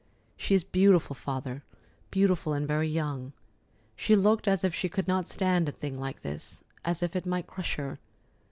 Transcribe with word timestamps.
She 0.35 0.55
is 0.55 0.63
beautiful, 0.63 1.13
Father, 1.13 1.63
beautiful, 2.09 2.53
and 2.53 2.67
very 2.67 2.87
young. 2.89 3.33
She 3.95 4.15
looked 4.15 4.47
as 4.47 4.63
if 4.63 4.73
she 4.73 4.89
could 4.89 5.07
not 5.07 5.27
stand 5.27 5.69
a 5.69 5.71
thing 5.71 5.95
like 5.99 6.21
this, 6.21 6.63
as 6.83 7.03
if 7.03 7.15
it 7.15 7.27
might 7.27 7.45
crush 7.45 7.75
her. 7.75 7.99